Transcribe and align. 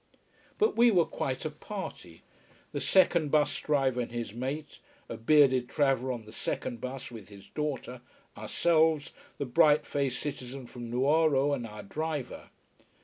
But 0.57 0.75
we 0.75 0.89
were 0.89 1.05
quite 1.05 1.45
a 1.45 1.51
party: 1.51 2.23
the 2.71 2.79
second 2.81 3.29
bus 3.29 3.59
driver 3.59 4.01
and 4.01 4.11
his 4.11 4.33
mate, 4.33 4.79
a 5.07 5.15
bearded 5.15 5.69
traveller 5.69 6.11
on 6.11 6.25
the 6.25 6.31
second 6.31 6.81
bus, 6.81 7.11
with 7.11 7.29
his 7.29 7.47
daughter, 7.49 8.01
ourselves, 8.35 9.11
the 9.37 9.45
bright 9.45 9.85
faced 9.85 10.19
citizen 10.19 10.65
from 10.65 10.89
Nuoro, 10.89 11.53
and 11.53 11.67
our 11.67 11.83
driver. 11.83 12.49